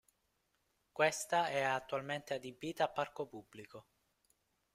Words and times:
Questa 0.91 1.49
è 1.49 1.61
attualmente 1.61 2.33
adibita 2.33 2.85
a 2.85 2.89
parco 2.89 3.27
pubblico. 3.27 3.85